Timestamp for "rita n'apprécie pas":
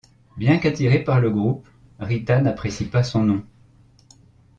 1.99-3.03